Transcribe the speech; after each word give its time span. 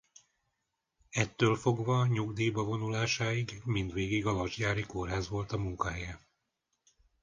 Ettől 1.09 1.55
fogva 1.55 2.05
nyugdíjba 2.05 2.63
vonulásáig 2.63 3.61
mindvégig 3.63 4.25
a 4.25 4.33
Vasgyári 4.33 4.81
Kórház 4.85 5.27
volt 5.29 5.51
a 5.51 5.57
munkahelye. 5.57 6.21